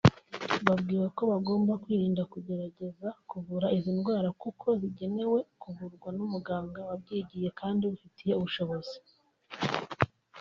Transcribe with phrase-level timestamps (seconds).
[0.65, 7.81] Babwiwe ko bagomba kwirinda kugerageza kuvura izi ndwara kuko zigenewe kuvurwa na muganga wabyigiye kandi
[7.83, 8.95] ubifitiye ubushobozi